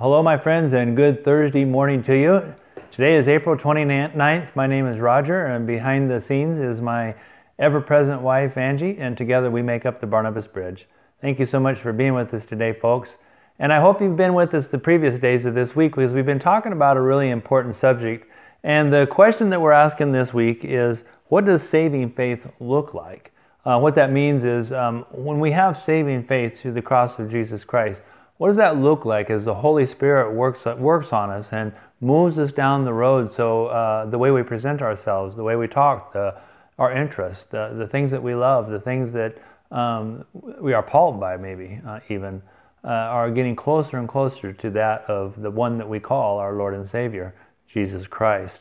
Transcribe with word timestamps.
Hello, 0.00 0.22
my 0.22 0.38
friends, 0.38 0.72
and 0.72 0.96
good 0.96 1.22
Thursday 1.26 1.62
morning 1.62 2.02
to 2.04 2.14
you. 2.14 2.54
Today 2.90 3.16
is 3.16 3.28
April 3.28 3.54
29th. 3.54 4.56
My 4.56 4.66
name 4.66 4.86
is 4.86 4.98
Roger, 4.98 5.44
and 5.44 5.66
behind 5.66 6.10
the 6.10 6.18
scenes 6.18 6.58
is 6.58 6.80
my 6.80 7.14
ever 7.58 7.82
present 7.82 8.22
wife, 8.22 8.56
Angie, 8.56 8.96
and 8.98 9.14
together 9.14 9.50
we 9.50 9.60
make 9.60 9.84
up 9.84 10.00
the 10.00 10.06
Barnabas 10.06 10.46
Bridge. 10.46 10.88
Thank 11.20 11.38
you 11.38 11.44
so 11.44 11.60
much 11.60 11.80
for 11.80 11.92
being 11.92 12.14
with 12.14 12.32
us 12.32 12.46
today, 12.46 12.72
folks. 12.72 13.18
And 13.58 13.70
I 13.70 13.78
hope 13.78 14.00
you've 14.00 14.16
been 14.16 14.32
with 14.32 14.54
us 14.54 14.68
the 14.68 14.78
previous 14.78 15.20
days 15.20 15.44
of 15.44 15.52
this 15.52 15.76
week 15.76 15.96
because 15.96 16.12
we've 16.12 16.24
been 16.24 16.38
talking 16.38 16.72
about 16.72 16.96
a 16.96 17.02
really 17.02 17.28
important 17.28 17.76
subject. 17.76 18.26
And 18.64 18.90
the 18.90 19.06
question 19.06 19.50
that 19.50 19.60
we're 19.60 19.72
asking 19.72 20.12
this 20.12 20.32
week 20.32 20.64
is 20.64 21.04
what 21.26 21.44
does 21.44 21.62
saving 21.62 22.12
faith 22.12 22.46
look 22.58 22.94
like? 22.94 23.32
Uh, 23.66 23.78
what 23.78 23.94
that 23.96 24.10
means 24.12 24.44
is 24.44 24.72
um, 24.72 25.04
when 25.10 25.38
we 25.38 25.52
have 25.52 25.76
saving 25.76 26.24
faith 26.24 26.58
through 26.58 26.72
the 26.72 26.80
cross 26.80 27.18
of 27.18 27.30
Jesus 27.30 27.64
Christ, 27.64 28.00
what 28.40 28.46
does 28.46 28.56
that 28.56 28.78
look 28.78 29.04
like 29.04 29.28
as 29.28 29.44
the 29.44 29.54
Holy 29.54 29.84
Spirit 29.84 30.32
works 30.32 30.64
works 30.64 31.12
on 31.12 31.28
us 31.28 31.48
and 31.52 31.74
moves 32.00 32.38
us 32.38 32.50
down 32.50 32.86
the 32.86 32.92
road? 32.92 33.34
So 33.34 33.66
uh, 33.66 34.06
the 34.06 34.16
way 34.16 34.30
we 34.30 34.42
present 34.42 34.80
ourselves, 34.80 35.36
the 35.36 35.42
way 35.42 35.56
we 35.56 35.68
talk, 35.68 36.14
the, 36.14 36.34
our 36.78 36.90
interests, 36.90 37.44
the, 37.50 37.74
the 37.76 37.86
things 37.86 38.10
that 38.12 38.22
we 38.22 38.34
love, 38.34 38.70
the 38.70 38.80
things 38.80 39.12
that 39.12 39.36
um, 39.70 40.24
we 40.58 40.72
are 40.72 40.82
appalled 40.82 41.20
by, 41.20 41.36
maybe 41.36 41.82
uh, 41.86 42.00
even, 42.08 42.40
uh, 42.82 42.88
are 42.88 43.30
getting 43.30 43.54
closer 43.54 43.98
and 43.98 44.08
closer 44.08 44.54
to 44.54 44.70
that 44.70 45.02
of 45.02 45.38
the 45.42 45.50
one 45.50 45.76
that 45.76 45.86
we 45.86 46.00
call 46.00 46.38
our 46.38 46.54
Lord 46.54 46.72
and 46.72 46.88
Savior, 46.88 47.34
Jesus 47.68 48.06
Christ. 48.06 48.60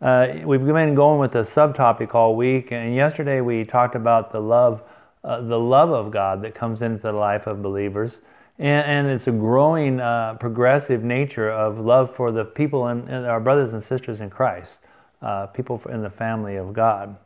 Uh, 0.00 0.28
we've 0.44 0.64
been 0.64 0.94
going 0.94 1.18
with 1.18 1.34
a 1.34 1.42
subtopic 1.42 2.14
all 2.14 2.36
week, 2.36 2.70
and 2.70 2.94
yesterday 2.94 3.40
we 3.40 3.64
talked 3.64 3.96
about 3.96 4.30
the 4.30 4.38
love, 4.38 4.80
uh, 5.24 5.40
the 5.40 5.58
love 5.58 5.90
of 5.90 6.12
God 6.12 6.40
that 6.42 6.54
comes 6.54 6.82
into 6.82 7.02
the 7.02 7.10
life 7.10 7.48
of 7.48 7.62
believers 7.62 8.18
and, 8.58 9.06
and 9.06 9.06
it's 9.08 9.26
a 9.26 9.32
growing, 9.32 10.00
uh, 10.00 10.34
progressive 10.34 11.04
nature 11.04 11.50
of 11.50 11.78
love 11.78 12.14
for 12.14 12.32
the 12.32 12.44
people 12.44 12.88
and, 12.88 13.08
our 13.10 13.40
brothers 13.40 13.72
and 13.72 13.82
sisters 13.82 14.20
in 14.20 14.30
Christ, 14.30 14.78
uh, 15.22 15.46
people 15.46 15.80
in 15.88 16.02
the 16.02 16.10
family 16.10 16.56
of 16.56 16.72
God. 16.72 17.16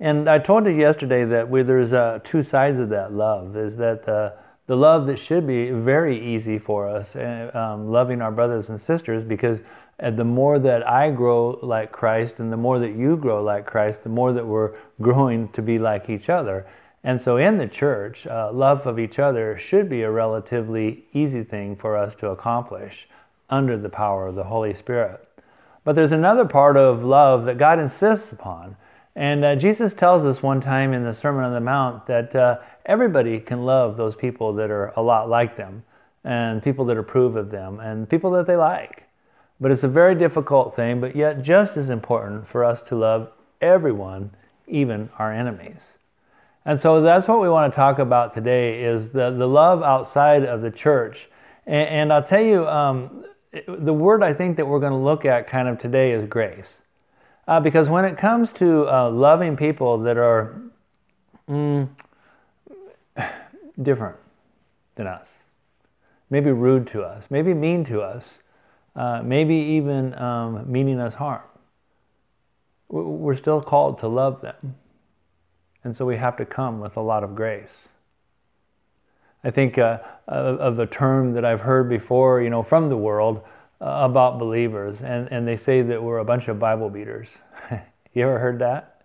And 0.00 0.28
I 0.28 0.38
told 0.38 0.66
you 0.66 0.72
yesterday 0.72 1.24
that 1.24 1.48
we, 1.48 1.62
there's 1.62 1.92
uh, 1.92 2.20
two 2.22 2.42
sides 2.42 2.78
of 2.78 2.88
that 2.90 3.12
love. 3.12 3.56
Is 3.56 3.76
that 3.78 4.04
the, 4.04 4.34
the 4.66 4.76
love 4.76 5.06
that 5.06 5.18
should 5.18 5.46
be 5.46 5.70
very 5.70 6.34
easy 6.34 6.58
for 6.58 6.88
us, 6.88 7.16
uh, 7.16 7.50
um, 7.54 7.90
loving 7.90 8.22
our 8.22 8.30
brothers 8.30 8.68
and 8.68 8.80
sisters, 8.80 9.24
because 9.24 9.58
uh, 10.00 10.10
the 10.10 10.24
more 10.24 10.58
that 10.60 10.86
I 10.86 11.10
grow 11.10 11.58
like 11.62 11.90
Christ 11.90 12.38
and 12.38 12.52
the 12.52 12.56
more 12.56 12.78
that 12.78 12.94
you 12.94 13.16
grow 13.16 13.42
like 13.42 13.66
Christ, 13.66 14.04
the 14.04 14.08
more 14.08 14.32
that 14.32 14.46
we're 14.46 14.74
growing 15.00 15.48
to 15.48 15.62
be 15.62 15.78
like 15.78 16.08
each 16.10 16.28
other. 16.28 16.66
And 17.04 17.20
so 17.20 17.36
in 17.36 17.58
the 17.58 17.68
church, 17.68 18.26
uh, 18.26 18.50
love 18.52 18.86
of 18.86 18.98
each 18.98 19.18
other 19.18 19.56
should 19.56 19.88
be 19.88 20.02
a 20.02 20.10
relatively 20.10 21.04
easy 21.12 21.44
thing 21.44 21.76
for 21.76 21.96
us 21.96 22.14
to 22.16 22.30
accomplish 22.30 23.08
under 23.50 23.78
the 23.78 23.88
power 23.88 24.26
of 24.26 24.34
the 24.34 24.44
Holy 24.44 24.74
Spirit. 24.74 25.26
But 25.84 25.94
there's 25.94 26.12
another 26.12 26.44
part 26.44 26.76
of 26.76 27.04
love 27.04 27.44
that 27.46 27.56
God 27.56 27.78
insists 27.78 28.32
upon. 28.32 28.76
And 29.16 29.44
uh, 29.44 29.56
Jesus 29.56 29.94
tells 29.94 30.24
us 30.24 30.42
one 30.42 30.60
time 30.60 30.92
in 30.92 31.02
the 31.02 31.14
Sermon 31.14 31.44
on 31.44 31.54
the 31.54 31.60
Mount 31.60 32.06
that 32.06 32.34
uh, 32.36 32.58
everybody 32.86 33.40
can 33.40 33.64
love 33.64 33.96
those 33.96 34.14
people 34.14 34.52
that 34.54 34.70
are 34.70 34.92
a 34.96 35.02
lot 35.02 35.28
like 35.28 35.56
them, 35.56 35.82
and 36.24 36.62
people 36.62 36.84
that 36.86 36.98
approve 36.98 37.36
of 37.36 37.50
them, 37.50 37.80
and 37.80 38.08
people 38.08 38.30
that 38.32 38.46
they 38.46 38.56
like. 38.56 39.04
But 39.60 39.70
it's 39.70 39.82
a 39.82 39.88
very 39.88 40.14
difficult 40.14 40.76
thing, 40.76 41.00
but 41.00 41.16
yet 41.16 41.42
just 41.42 41.76
as 41.76 41.90
important 41.90 42.46
for 42.46 42.64
us 42.64 42.80
to 42.88 42.96
love 42.96 43.32
everyone, 43.60 44.30
even 44.68 45.08
our 45.18 45.32
enemies. 45.32 45.80
And 46.68 46.78
so 46.78 47.00
that's 47.00 47.26
what 47.26 47.40
we 47.40 47.48
want 47.48 47.72
to 47.72 47.74
talk 47.74 47.98
about 47.98 48.34
today 48.34 48.84
is 48.84 49.08
the, 49.08 49.30
the 49.30 49.46
love 49.46 49.82
outside 49.82 50.44
of 50.44 50.60
the 50.60 50.70
church. 50.70 51.30
And, 51.66 51.88
and 51.88 52.12
I'll 52.12 52.22
tell 52.22 52.42
you, 52.42 52.68
um, 52.68 53.24
the 53.66 53.94
word 53.94 54.22
I 54.22 54.34
think 54.34 54.58
that 54.58 54.66
we're 54.66 54.78
going 54.78 54.92
to 54.92 54.98
look 54.98 55.24
at 55.24 55.48
kind 55.48 55.66
of 55.66 55.78
today 55.78 56.12
is 56.12 56.28
grace. 56.28 56.76
Uh, 57.48 57.58
because 57.58 57.88
when 57.88 58.04
it 58.04 58.18
comes 58.18 58.52
to 58.52 58.86
uh, 58.86 59.10
loving 59.10 59.56
people 59.56 60.00
that 60.00 60.18
are 60.18 60.60
mm, 61.48 61.88
different 63.82 64.16
than 64.96 65.06
us, 65.06 65.26
maybe 66.28 66.50
rude 66.50 66.86
to 66.88 67.00
us, 67.00 67.24
maybe 67.30 67.54
mean 67.54 67.82
to 67.86 68.02
us, 68.02 68.26
uh, 68.94 69.22
maybe 69.24 69.54
even 69.54 70.12
um, 70.18 70.70
meaning 70.70 71.00
us 71.00 71.14
harm, 71.14 71.40
we're 72.90 73.36
still 73.36 73.62
called 73.62 74.00
to 74.00 74.06
love 74.06 74.42
them. 74.42 74.74
And 75.88 75.96
so 75.96 76.04
we 76.04 76.18
have 76.18 76.36
to 76.36 76.44
come 76.44 76.80
with 76.80 76.98
a 76.98 77.00
lot 77.00 77.24
of 77.24 77.34
grace. 77.34 77.72
I 79.42 79.50
think 79.50 79.78
uh, 79.78 80.00
of 80.26 80.78
a 80.78 80.86
term 80.86 81.32
that 81.32 81.46
I've 81.46 81.62
heard 81.62 81.88
before, 81.88 82.42
you 82.42 82.50
know, 82.50 82.62
from 82.62 82.90
the 82.90 82.96
world 82.98 83.40
uh, 83.80 84.00
about 84.02 84.38
believers, 84.38 85.00
and, 85.00 85.32
and 85.32 85.48
they 85.48 85.56
say 85.56 85.80
that 85.80 86.02
we're 86.02 86.18
a 86.18 86.26
bunch 86.26 86.48
of 86.48 86.58
Bible 86.58 86.90
beaters. 86.90 87.28
you 88.12 88.22
ever 88.22 88.38
heard 88.38 88.58
that? 88.58 89.00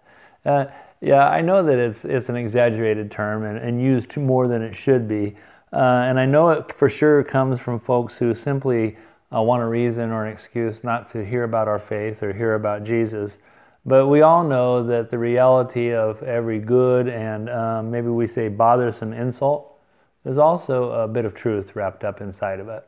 Uh, 0.45 0.65
yeah, 0.99 1.29
I 1.29 1.39
know 1.39 1.63
that 1.63 1.79
it's 1.79 2.03
it's 2.03 2.27
an 2.27 2.35
exaggerated 2.35 3.09
term 3.09 3.45
and, 3.45 3.59
and 3.59 3.81
used 3.81 4.17
more 4.17 4.49
than 4.49 4.61
it 4.61 4.75
should 4.75 5.07
be, 5.07 5.37
uh, 5.71 5.77
and 5.77 6.19
I 6.19 6.25
know 6.25 6.49
it 6.49 6.73
for 6.73 6.89
sure 6.89 7.23
comes 7.23 7.61
from 7.61 7.79
folks 7.79 8.17
who 8.17 8.35
simply 8.35 8.97
uh, 9.33 9.41
want 9.41 9.63
a 9.63 9.67
reason 9.67 10.11
or 10.11 10.25
an 10.25 10.33
excuse 10.33 10.83
not 10.83 11.09
to 11.13 11.23
hear 11.23 11.45
about 11.45 11.69
our 11.69 11.79
faith 11.79 12.21
or 12.21 12.33
hear 12.33 12.55
about 12.55 12.83
Jesus. 12.83 13.37
But 13.85 14.07
we 14.07 14.21
all 14.21 14.43
know 14.45 14.87
that 14.87 15.11
the 15.11 15.17
reality 15.17 15.93
of 15.93 16.23
every 16.23 16.59
good 16.59 17.09
and 17.09 17.49
um, 17.49 17.91
maybe 17.91 18.07
we 18.07 18.27
say 18.27 18.47
bothersome 18.47 19.11
insult, 19.11 19.77
there's 20.23 20.37
also 20.37 20.91
a 20.91 21.07
bit 21.07 21.25
of 21.25 21.33
truth 21.33 21.75
wrapped 21.75 22.05
up 22.05 22.21
inside 22.21 22.59
of 22.59 22.69
it. 22.69 22.87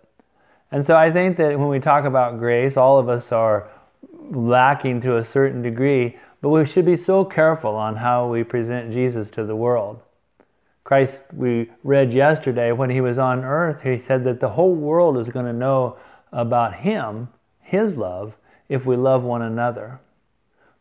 And 0.72 0.86
so 0.86 0.96
I 0.96 1.12
think 1.12 1.38
that 1.38 1.60
when 1.60 1.68
we 1.68 1.80
talk 1.80 2.06
about 2.06 2.40
grace, 2.40 2.78
all 2.78 2.98
of 2.98 3.10
us 3.10 3.32
are 3.32 3.70
lacking 4.32 5.02
to 5.02 5.18
a 5.18 5.24
certain 5.26 5.62
degree, 5.62 6.18
but 6.42 6.50
we 6.50 6.66
should 6.66 6.86
be 6.86 6.96
so 6.96 7.26
careful 7.26 7.76
on 7.76 7.98
how 7.98 8.28
we 8.30 8.44
present 8.44 8.92
Jesus 8.92 9.30
to 9.32 9.46
the 9.46 9.56
world. 9.56 10.00
Christ, 10.86 11.24
we 11.34 11.72
read 11.84 12.14
yesterday 12.14 12.72
when 12.72 12.90
he 12.90 13.02
was 13.02 13.18
on 13.18 13.44
earth, 13.44 13.82
he 13.82 13.98
said 13.98 14.24
that 14.26 14.40
the 14.40 14.50
whole 14.50 14.76
world 14.76 15.18
is 15.18 15.28
going 15.28 15.46
to 15.46 15.54
know 15.54 15.98
about 16.32 16.76
him, 16.76 17.28
his 17.62 17.96
love, 17.96 18.36
if 18.70 18.86
we 18.86 18.96
love 18.96 19.24
one 19.24 19.42
another. 19.42 20.00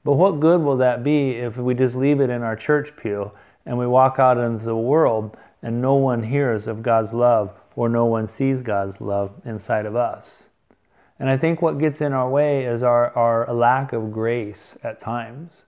But 0.04 0.14
what 0.14 0.40
good 0.40 0.60
will 0.60 0.76
that 0.76 1.02
be 1.02 1.30
if 1.30 1.56
we 1.56 1.74
just 1.74 1.96
leave 1.96 2.20
it 2.20 2.30
in 2.30 2.42
our 2.42 2.56
church 2.56 2.92
pew 2.96 3.32
and 3.64 3.78
we 3.78 3.86
walk 3.86 4.18
out 4.18 4.36
into 4.36 4.64
the 4.64 4.76
world 4.76 5.36
and 5.62 5.80
no 5.80 5.94
one 5.94 6.22
hears 6.22 6.66
of 6.66 6.82
God's 6.82 7.14
love 7.14 7.52
or 7.74 7.88
no 7.88 8.04
one 8.04 8.28
sees 8.28 8.60
God's 8.60 9.00
love 9.00 9.32
inside 9.46 9.86
of 9.86 9.96
us? 9.96 10.42
And 11.18 11.30
I 11.30 11.38
think 11.38 11.62
what 11.62 11.78
gets 11.78 12.00
in 12.00 12.12
our 12.12 12.28
way 12.28 12.64
is 12.64 12.82
our, 12.82 13.10
our 13.16 13.52
lack 13.52 13.92
of 13.92 14.12
grace 14.12 14.76
at 14.82 15.00
times. 15.00 15.62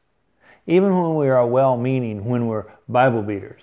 Even 0.67 1.01
when 1.01 1.17
we 1.17 1.29
are 1.29 1.47
well 1.47 1.77
meaning, 1.77 2.25
when 2.25 2.47
we're 2.47 2.67
Bible 2.89 3.23
beaters, 3.23 3.63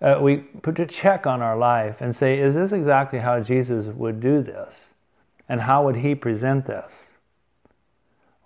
uh, 0.00 0.18
we 0.20 0.36
put 0.36 0.78
a 0.78 0.86
check 0.86 1.26
on 1.26 1.40
our 1.40 1.56
life 1.56 1.96
and 2.00 2.14
say, 2.14 2.38
is 2.38 2.54
this 2.54 2.72
exactly 2.72 3.18
how 3.18 3.40
Jesus 3.40 3.86
would 3.86 4.20
do 4.20 4.42
this? 4.42 4.74
And 5.48 5.60
how 5.60 5.84
would 5.86 5.96
he 5.96 6.14
present 6.14 6.66
this? 6.66 6.94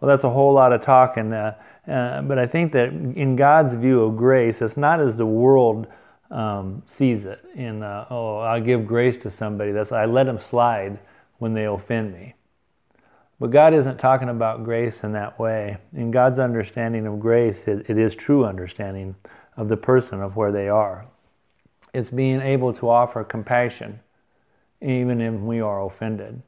Well, 0.01 0.09
that's 0.09 0.25
a 0.25 0.31
whole 0.31 0.55
lot 0.55 0.73
of 0.73 0.81
talk, 0.81 1.19
and 1.19 1.35
uh, 1.35 1.53
uh, 1.87 2.23
but 2.23 2.39
I 2.39 2.47
think 2.47 2.73
that 2.73 2.89
in 2.89 3.37
God's 3.37 3.75
view 3.75 4.03
of 4.03 4.17
grace, 4.17 4.63
it's 4.63 4.77
not 4.77 5.01
as 5.01 5.17
the 5.17 5.27
world 5.27 5.87
um, 6.31 6.83
sees 6.87 7.27
it. 7.27 7.45
In 7.55 7.83
uh, 7.83 8.07
oh, 8.09 8.39
I'll 8.39 8.63
give 8.63 8.87
grace 8.87 9.19
to 9.19 9.31
somebody. 9.31 9.73
That's 9.73 9.93
I 9.93 10.07
let 10.07 10.25
them 10.25 10.41
slide 10.41 10.99
when 11.39 11.53
they 11.53 11.67
offend 11.67 12.15
me. 12.15 12.35
But 13.39 13.51
God 13.51 13.75
isn't 13.75 13.99
talking 13.99 14.29
about 14.29 14.65
grace 14.65 15.03
in 15.03 15.13
that 15.13 15.39
way. 15.39 15.79
In 15.95 16.11
God's 16.11 16.39
understanding 16.39 17.07
of 17.07 17.21
grace, 17.21 17.67
it, 17.67 17.89
it 17.89 17.99
is 17.99 18.15
true 18.15 18.45
understanding 18.45 19.15
of 19.57 19.69
the 19.69 19.77
person 19.77 20.21
of 20.21 20.37
where 20.37 20.53
they 20.53 20.69
are. 20.69 21.07
It's 21.93 22.11
being 22.11 22.41
able 22.41 22.73
to 22.75 22.89
offer 22.89 23.25
compassion, 23.25 24.01
even 24.81 25.21
if 25.21 25.35
we 25.35 25.61
are 25.61 25.85
offended, 25.85 26.41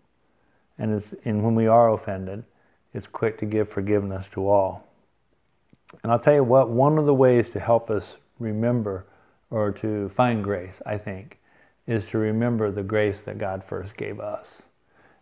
and 0.78 0.94
it's 0.94 1.12
and 1.26 1.44
when 1.44 1.55
we 1.55 1.66
are 1.66 1.93
offended 1.93 2.44
is 2.94 3.06
quick 3.06 3.38
to 3.38 3.46
give 3.46 3.68
forgiveness 3.68 4.28
to 4.32 4.48
all. 4.48 4.86
And 6.02 6.12
I'll 6.12 6.18
tell 6.18 6.34
you 6.34 6.44
what, 6.44 6.70
one 6.70 6.98
of 6.98 7.06
the 7.06 7.14
ways 7.14 7.50
to 7.50 7.60
help 7.60 7.90
us 7.90 8.04
remember 8.38 9.06
or 9.50 9.70
to 9.72 10.08
find 10.10 10.42
grace, 10.42 10.80
I 10.86 10.98
think, 10.98 11.38
is 11.86 12.06
to 12.08 12.18
remember 12.18 12.70
the 12.70 12.82
grace 12.82 13.22
that 13.22 13.38
God 13.38 13.62
first 13.62 13.96
gave 13.96 14.20
us. 14.20 14.62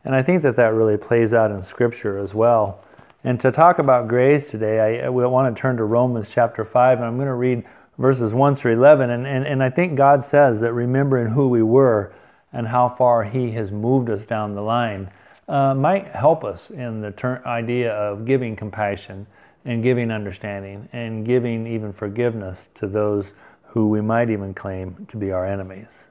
And 0.05 0.15
I 0.15 0.23
think 0.23 0.43
that 0.43 0.57
that 0.57 0.75
really 0.75 0.97
plays 0.97 1.35
out 1.35 1.51
in 1.51 1.63
Scripture 1.63 2.19
as 2.19 2.33
well. 2.33 2.85
And 3.25 3.39
to 3.41 3.53
talk 3.53 3.79
about 3.79 4.09
grace 4.09 4.49
today, 4.49 5.01
I, 5.01 5.07
I 5.07 5.09
want 5.11 5.55
to 5.55 5.61
turn 5.61 5.77
to 5.77 5.85
Romans 5.85 6.29
chapter 6.33 6.65
5, 6.65 6.99
and 6.99 7.07
I'm 7.07 7.17
going 7.17 7.27
to 7.27 7.35
read 7.35 7.65
verses 7.99 8.33
1 8.33 8.55
through 8.55 8.75
11. 8.75 9.11
And, 9.11 9.27
and, 9.27 9.47
and 9.47 9.63
I 9.63 9.69
think 9.69 9.97
God 9.97 10.25
says 10.25 10.61
that 10.61 10.73
remembering 10.73 11.27
who 11.27 11.49
we 11.49 11.63
were 11.63 12.15
and 12.53 12.67
how 12.67 12.89
far 12.89 13.25
He 13.25 13.51
has 13.53 13.71
moved 13.71 14.09
us 14.09 14.25
down 14.25 14.55
the 14.55 14.63
line 14.63 15.11
uh, 15.51 15.75
might 15.75 16.07
help 16.15 16.45
us 16.45 16.71
in 16.71 17.01
the 17.01 17.11
ter- 17.11 17.43
idea 17.45 17.93
of 17.93 18.25
giving 18.25 18.55
compassion 18.55 19.27
and 19.65 19.83
giving 19.83 20.13
understanding 20.13 20.89
and 20.93 21.27
giving 21.27 21.67
even 21.67 21.93
forgiveness 21.93 22.69
to 22.77 22.87
those 22.87 23.35
who 23.65 23.89
we 23.89 24.01
might 24.01 24.31
even 24.31 24.55
claim 24.55 25.07
to 25.09 25.17
be 25.17 25.33
our 25.33 25.45
enemies. 25.45 26.05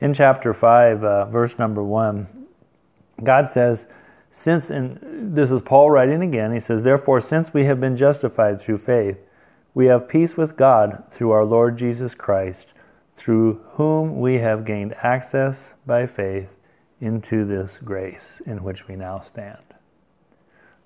In 0.00 0.14
chapter 0.14 0.54
5, 0.54 1.02
uh, 1.02 1.24
verse 1.26 1.58
number 1.58 1.82
1, 1.82 2.46
God 3.24 3.48
says, 3.48 3.86
since, 4.30 4.70
and 4.70 5.34
this 5.34 5.50
is 5.50 5.60
Paul 5.60 5.90
writing 5.90 6.22
again, 6.22 6.52
he 6.52 6.60
says, 6.60 6.84
Therefore, 6.84 7.20
since 7.20 7.52
we 7.52 7.64
have 7.64 7.80
been 7.80 7.96
justified 7.96 8.60
through 8.60 8.78
faith, 8.78 9.18
we 9.74 9.86
have 9.86 10.08
peace 10.08 10.36
with 10.36 10.56
God 10.56 11.02
through 11.10 11.32
our 11.32 11.44
Lord 11.44 11.76
Jesus 11.76 12.14
Christ, 12.14 12.68
through 13.16 13.60
whom 13.72 14.20
we 14.20 14.38
have 14.38 14.64
gained 14.64 14.94
access 15.02 15.74
by 15.86 16.06
faith 16.06 16.48
into 17.00 17.44
this 17.44 17.78
grace 17.84 18.40
in 18.46 18.62
which 18.62 18.88
we 18.88 18.96
now 18.96 19.20
stand. 19.20 19.62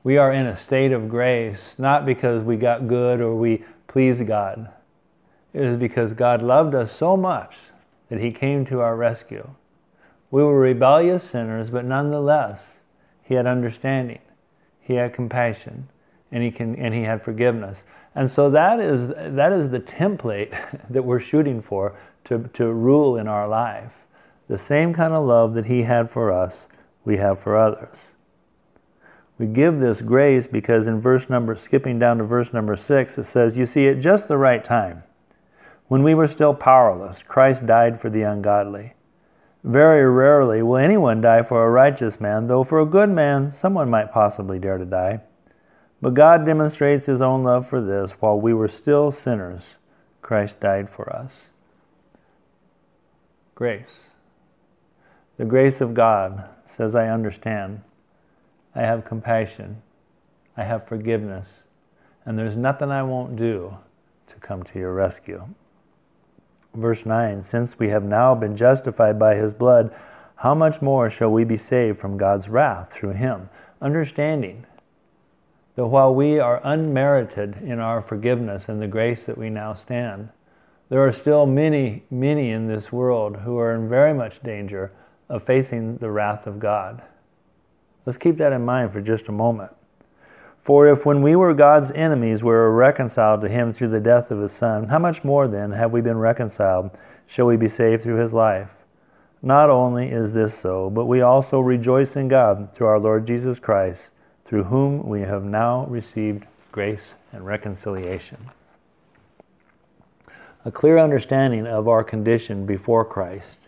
We 0.05 0.19
are 0.19 0.33
in 0.33 0.47
a 0.47 0.57
state 0.57 0.93
of 0.93 1.09
grace 1.09 1.77
not 1.79 2.05
because 2.05 2.43
we 2.43 2.57
got 2.57 2.89
good 2.89 3.21
or 3.21 3.35
we 3.35 3.65
pleased 3.87 4.27
God. 4.27 4.71
It 5.53 5.63
is 5.63 5.79
because 5.79 6.13
God 6.13 6.43
loved 6.43 6.75
us 6.75 6.93
so 6.97 7.17
much 7.17 7.55
that 8.09 8.21
He 8.21 8.33
came 8.33 8.65
to 8.67 8.81
our 8.81 8.97
rescue. 8.97 9.49
We 10.31 10.43
were 10.43 10.59
rebellious 10.59 11.25
sinners, 11.25 11.71
but 11.71 11.85
nonetheless, 11.85 12.81
He 13.23 13.35
had 13.35 13.47
understanding, 13.47 14.21
He 14.81 14.95
had 14.95 15.15
compassion, 15.15 15.89
and 16.33 16.43
He, 16.43 16.51
can, 16.51 16.75
and 16.77 16.95
he 16.95 17.03
had 17.03 17.23
forgiveness. 17.23 17.79
And 18.15 18.31
so 18.31 18.51
that 18.51 18.81
is, 18.81 19.09
that 19.37 19.53
is 19.53 19.71
the 19.71 19.81
template 19.81 20.51
that 20.91 21.05
we're 21.05 21.21
shooting 21.21 21.63
for 21.63 21.97
to, 22.25 22.51
to 22.55 22.73
rule 22.73 23.19
in 23.19 23.29
our 23.29 23.47
life. 23.47 23.93
The 24.53 24.59
same 24.59 24.93
kind 24.93 25.15
of 25.15 25.25
love 25.25 25.55
that 25.55 25.65
He 25.65 25.83
had 25.83 26.11
for 26.11 26.31
us, 26.31 26.69
we 27.07 27.17
have 27.17 27.39
for 27.39 27.57
others. 27.57 28.09
We 29.39 29.47
give 29.47 29.81
this 29.81 30.03
grace 30.03 30.47
because 30.47 30.89
in 30.89 31.01
verse 31.01 31.31
number, 31.31 31.57
skipping 31.57 31.99
down 31.99 32.19
to 32.19 32.25
verse 32.25 32.53
number 32.53 32.77
six, 32.77 33.17
it 33.17 33.25
says, 33.25 33.57
You 33.57 33.65
see, 33.65 33.89
at 33.89 34.01
just 34.01 34.29
the 34.29 34.37
right 34.37 34.63
time, 34.63 35.05
when 35.89 36.03
we 36.03 36.13
were 36.13 36.27
still 36.27 36.53
powerless, 36.53 37.23
Christ 37.23 37.65
died 37.65 37.99
for 37.99 38.11
the 38.11 38.25
ungodly. 38.25 38.93
Very 39.65 40.07
rarely 40.07 40.63
will 40.63 40.77
anyone 40.77 41.23
die 41.23 41.43
for 41.43 41.65
a 41.65 41.71
righteous 41.71 42.21
man, 42.21 42.47
though 42.47 42.63
for 42.63 42.81
a 42.81 42.85
good 42.85 43.09
man 43.09 43.51
someone 43.51 43.89
might 43.89 44.13
possibly 44.13 44.59
dare 44.59 44.77
to 44.77 44.85
die. 44.85 45.23
But 46.03 46.13
God 46.13 46.45
demonstrates 46.45 47.07
His 47.07 47.23
own 47.23 47.43
love 47.43 47.71
for 47.71 47.81
this 47.81 48.11
while 48.21 48.39
we 48.39 48.53
were 48.53 48.69
still 48.69 49.11
sinners, 49.11 49.77
Christ 50.21 50.61
died 50.61 50.91
for 50.91 51.11
us. 51.11 51.49
Grace. 53.55 54.11
The 55.39 55.45
grace 55.45 55.81
of 55.81 55.95
God 55.95 56.45
says, 56.67 56.95
I 56.95 57.09
understand. 57.09 57.81
I 58.75 58.83
have 58.83 59.05
compassion. 59.05 59.83
I 60.57 60.65
have 60.65 60.87
forgiveness. 60.87 61.51
And 62.27 62.39
there's 62.39 62.57
nothing 62.57 62.91
I 62.91 63.03
won't 63.03 63.37
do 63.37 63.77
to 64.29 64.35
come 64.37 64.63
to 64.65 64.79
your 64.79 64.93
rescue. 64.93 65.47
Verse 66.75 67.05
9 67.05 67.43
Since 67.43 67.79
we 67.79 67.89
have 67.89 68.05
now 68.05 68.35
been 68.35 68.57
justified 68.57 69.19
by 69.19 69.35
his 69.35 69.53
blood, 69.53 69.95
how 70.37 70.55
much 70.55 70.83
more 70.83 71.09
shall 71.09 71.31
we 71.31 71.45
be 71.45 71.57
saved 71.57 71.99
from 71.99 72.17
God's 72.17 72.49
wrath 72.49 72.93
through 72.93 73.13
him? 73.13 73.49
Understanding 73.81 74.67
that 75.77 75.87
while 75.87 76.15
we 76.15 76.39
are 76.39 76.61
unmerited 76.65 77.57
in 77.63 77.79
our 77.79 78.03
forgiveness 78.03 78.69
and 78.69 78.81
the 78.81 78.87
grace 78.87 79.25
that 79.27 79.39
we 79.39 79.49
now 79.51 79.73
stand, 79.73 80.29
there 80.89 81.07
are 81.07 81.13
still 81.13 81.47
many, 81.47 82.05
many 82.11 82.51
in 82.51 82.69
this 82.69 82.93
world 82.93 83.37
who 83.37 83.59
are 83.59 83.75
in 83.75 83.89
very 83.89 84.13
much 84.13 84.43
danger 84.43 84.93
of 85.33 85.43
facing 85.43 85.97
the 85.97 86.11
wrath 86.11 86.47
of 86.47 86.61
God. 86.61 87.01
Let's 88.05 88.19
keep 88.19 88.37
that 88.37 88.53
in 88.53 88.63
mind 88.67 88.93
for 88.93 89.01
just 89.01 89.29
a 89.29 89.33
moment. 89.33 89.73
For 90.63 90.89
if 90.89 91.07
when 91.07 91.23
we 91.23 91.37
were 91.37 91.55
God's 91.55 91.91
enemies 91.93 92.45
we 92.45 92.51
were 92.51 92.71
reconciled 92.71 93.41
to 93.41 93.49
him 93.49 93.73
through 93.73 93.89
the 93.89 93.99
death 93.99 94.31
of 94.31 94.41
his 94.41 94.53
Son, 94.53 94.87
how 94.89 94.99
much 94.99 95.25
more 95.25 95.49
then 95.49 95.73
have 95.73 95.91
we 95.91 96.03
been 96.03 96.19
reconciled? 96.19 96.91
Shall 97.27 97.47
we 97.47 97.57
be 97.57 97.67
saved 97.67 98.03
through 98.03 98.21
his 98.21 98.35
life? 98.35 98.69
Not 99.41 99.71
only 99.71 100.11
is 100.11 100.35
this 100.35 100.57
so, 100.57 100.91
but 100.91 101.07
we 101.07 101.23
also 101.23 101.61
rejoice 101.61 102.15
in 102.15 102.29
God 102.29 102.69
through 102.75 102.89
our 102.89 103.01
Lord 103.01 103.27
Jesus 103.27 103.59
Christ 103.59 104.11
through 104.45 104.65
whom 104.65 105.09
we 105.09 105.23
have 105.23 105.45
now 105.45 105.87
received 105.87 106.45
grace 106.73 107.15
and 107.33 107.47
reconciliation. 107.47 108.37
A 110.67 110.71
clear 110.71 110.99
understanding 110.99 111.67
of 111.67 111.89
our 111.89 112.05
condition 112.05 112.67
before 112.67 113.07
Christ 113.07 113.63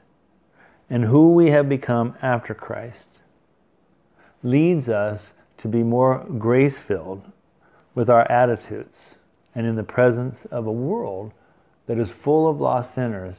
and 0.90 1.04
who 1.04 1.32
we 1.32 1.50
have 1.50 1.68
become 1.68 2.14
after 2.22 2.54
Christ 2.54 3.08
leads 4.42 4.88
us 4.88 5.32
to 5.58 5.68
be 5.68 5.82
more 5.82 6.24
grace 6.38 6.76
filled 6.76 7.22
with 7.94 8.10
our 8.10 8.30
attitudes 8.30 9.00
and 9.54 9.66
in 9.66 9.76
the 9.76 9.82
presence 9.82 10.44
of 10.50 10.66
a 10.66 10.72
world 10.72 11.32
that 11.86 11.98
is 11.98 12.10
full 12.10 12.48
of 12.48 12.60
lost 12.60 12.94
sinners 12.94 13.36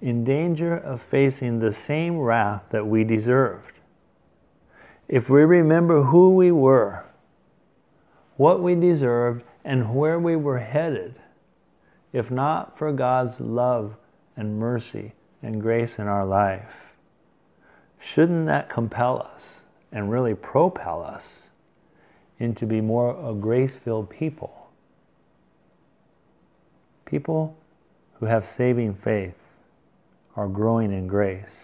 in 0.00 0.24
danger 0.24 0.76
of 0.76 1.02
facing 1.02 1.58
the 1.58 1.72
same 1.72 2.18
wrath 2.18 2.62
that 2.70 2.86
we 2.86 3.04
deserved. 3.04 3.72
If 5.08 5.28
we 5.28 5.42
remember 5.42 6.02
who 6.02 6.34
we 6.34 6.52
were, 6.52 7.04
what 8.36 8.62
we 8.62 8.74
deserved, 8.74 9.44
and 9.64 9.94
where 9.94 10.18
we 10.18 10.36
were 10.36 10.58
headed, 10.58 11.14
if 12.12 12.30
not 12.30 12.78
for 12.78 12.92
God's 12.92 13.40
love 13.40 13.96
and 14.36 14.58
mercy 14.58 15.12
and 15.42 15.60
grace 15.60 15.98
in 15.98 16.06
our 16.06 16.24
life, 16.24 16.85
shouldn't 18.16 18.46
that 18.46 18.70
compel 18.70 19.20
us 19.20 19.42
and 19.92 20.10
really 20.10 20.34
propel 20.34 21.04
us 21.04 21.22
into 22.38 22.64
be 22.64 22.80
more 22.80 23.14
a 23.30 23.34
grace-filled 23.34 24.08
people? 24.08 24.68
People 27.04 27.54
who 28.14 28.24
have 28.24 28.46
saving 28.46 28.94
faith 28.94 29.34
are 30.34 30.48
growing 30.48 30.94
in 30.94 31.06
grace 31.06 31.56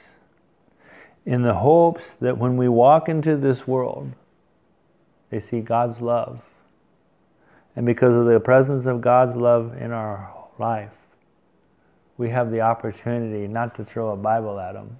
in 1.25 1.41
the 1.41 1.55
hopes 1.55 2.05
that 2.21 2.37
when 2.37 2.59
we 2.59 2.69
walk 2.69 3.09
into 3.09 3.35
this 3.39 3.67
world, 3.67 4.13
they 5.31 5.41
see 5.41 5.61
God's 5.61 6.03
love. 6.03 6.43
And 7.77 7.87
because 7.87 8.15
of 8.15 8.27
the 8.27 8.39
presence 8.39 8.85
of 8.85 9.01
God's 9.01 9.37
love 9.37 9.75
in 9.81 9.91
our 9.91 10.31
life, 10.59 10.93
we 12.19 12.29
have 12.29 12.51
the 12.51 12.61
opportunity 12.61 13.49
not 13.49 13.75
to 13.77 13.87
throw 13.87 14.11
a 14.11 14.17
Bible 14.19 14.61
at 14.61 14.75
them, 14.75 14.99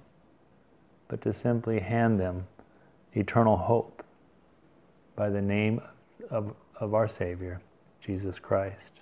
but 1.07 1.21
to 1.21 1.33
simply 1.33 1.79
hand 1.79 2.19
them 2.19 2.45
eternal 3.13 3.57
hope 3.57 4.03
by 5.15 5.29
the 5.29 5.41
name 5.41 5.81
of, 6.29 6.53
of 6.79 6.93
our 6.93 7.07
Savior, 7.07 7.61
Jesus 8.01 8.39
Christ. 8.39 8.93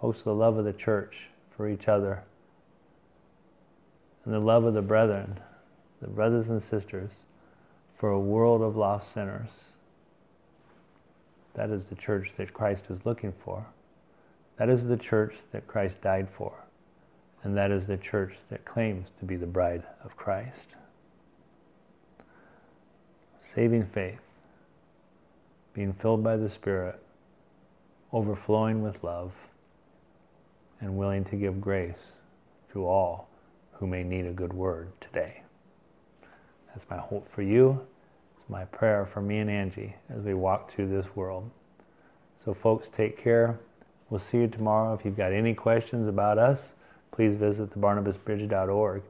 Folks, 0.00 0.22
the 0.22 0.34
love 0.34 0.56
of 0.56 0.64
the 0.64 0.72
church 0.72 1.16
for 1.56 1.68
each 1.68 1.88
other 1.88 2.22
and 4.24 4.32
the 4.32 4.38
love 4.38 4.64
of 4.64 4.74
the 4.74 4.82
brethren, 4.82 5.38
the 6.00 6.06
brothers 6.06 6.48
and 6.48 6.62
sisters, 6.62 7.10
for 7.98 8.10
a 8.10 8.20
world 8.20 8.62
of 8.62 8.76
lost 8.76 9.12
sinners. 9.12 9.48
That 11.54 11.70
is 11.70 11.86
the 11.86 11.96
church 11.96 12.30
that 12.36 12.52
Christ 12.52 12.84
is 12.90 13.04
looking 13.04 13.32
for. 13.44 13.66
That 14.58 14.68
is 14.68 14.84
the 14.84 14.96
church 14.96 15.34
that 15.52 15.66
Christ 15.66 16.00
died 16.02 16.28
for. 16.30 16.52
And 17.42 17.56
that 17.56 17.70
is 17.70 17.86
the 17.86 17.96
church 17.96 18.34
that 18.50 18.64
claims 18.64 19.08
to 19.18 19.24
be 19.24 19.36
the 19.36 19.46
bride 19.46 19.84
of 20.04 20.16
Christ. 20.16 20.74
Saving 23.54 23.86
faith, 23.86 24.20
being 25.72 25.92
filled 25.92 26.22
by 26.22 26.36
the 26.36 26.50
Spirit, 26.50 27.00
overflowing 28.12 28.82
with 28.82 29.02
love, 29.02 29.32
and 30.80 30.96
willing 30.96 31.24
to 31.26 31.36
give 31.36 31.60
grace 31.60 31.98
to 32.72 32.86
all 32.86 33.28
who 33.72 33.86
may 33.86 34.02
need 34.02 34.26
a 34.26 34.32
good 34.32 34.52
word 34.52 34.88
today. 35.00 35.42
That's 36.68 36.88
my 36.90 36.98
hope 36.98 37.28
for 37.32 37.42
you. 37.42 37.80
It's 38.38 38.50
my 38.50 38.64
prayer 38.66 39.06
for 39.06 39.20
me 39.20 39.38
and 39.38 39.50
Angie 39.50 39.94
as 40.10 40.22
we 40.22 40.34
walk 40.34 40.72
through 40.72 40.88
this 40.88 41.06
world. 41.16 41.50
So, 42.44 42.54
folks, 42.54 42.88
take 42.96 43.22
care. 43.22 43.58
We'll 44.10 44.20
see 44.20 44.38
you 44.38 44.48
tomorrow. 44.48 44.94
If 44.94 45.04
you've 45.04 45.16
got 45.16 45.32
any 45.32 45.54
questions 45.54 46.08
about 46.08 46.38
us, 46.38 46.60
please 47.10 47.34
visit 47.34 47.70
thebarnabasbridge.org. 47.70 49.02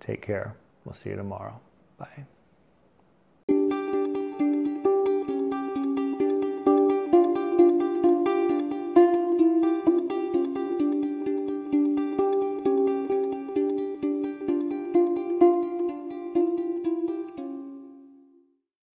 Take 0.00 0.22
care. 0.22 0.56
We'll 0.84 0.96
see 1.02 1.10
you 1.10 1.16
tomorrow. 1.16 1.60
Bye. 1.98 2.24